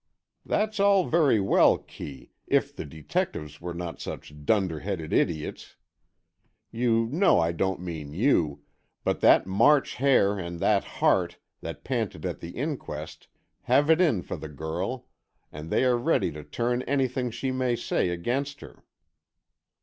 [0.43, 5.75] "That's all very well, Kee, if the detectives were not such dunderheaded idiots.
[6.71, 8.63] You know I don't mean you,
[9.03, 13.27] but that March Hare and that Hart that panted at the inquest,
[13.61, 15.05] have it in for the girl,
[15.51, 18.83] and they are ready to turn anything she may say against her."